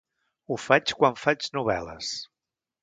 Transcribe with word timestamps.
Ho 0.53 0.57
faig 0.61 0.93
quan 1.03 1.21
faig 1.27 1.47
novel·les. 1.59 2.13